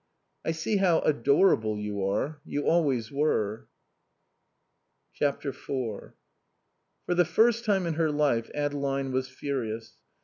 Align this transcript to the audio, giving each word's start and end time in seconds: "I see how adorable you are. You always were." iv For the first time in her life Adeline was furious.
"I 0.43 0.49
see 0.51 0.77
how 0.77 1.01
adorable 1.01 1.77
you 1.77 2.03
are. 2.03 2.41
You 2.43 2.65
always 2.67 3.11
were." 3.11 3.67
iv 5.21 5.55
For 5.55 6.15
the 7.07 7.23
first 7.23 7.65
time 7.65 7.85
in 7.85 7.93
her 7.93 8.09
life 8.11 8.49
Adeline 8.55 9.11
was 9.11 9.29
furious. 9.29 9.97